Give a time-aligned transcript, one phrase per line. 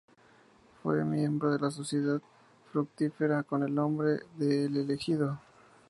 [0.81, 2.19] Fue miembro de la Sociedad
[2.71, 5.39] fructífera con el nombre de "el elegido".